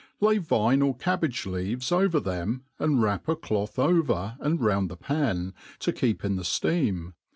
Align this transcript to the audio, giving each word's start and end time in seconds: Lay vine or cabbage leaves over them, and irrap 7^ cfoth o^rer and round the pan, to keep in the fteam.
Lay 0.19 0.39
vine 0.39 0.81
or 0.81 0.95
cabbage 0.97 1.45
leaves 1.45 1.91
over 1.91 2.19
them, 2.19 2.63
and 2.79 2.97
irrap 2.97 3.25
7^ 3.27 3.39
cfoth 3.41 3.75
o^rer 3.75 4.35
and 4.39 4.59
round 4.59 4.89
the 4.89 4.97
pan, 4.97 5.53
to 5.77 5.93
keep 5.93 6.25
in 6.25 6.37
the 6.37 6.41
fteam. 6.41 7.13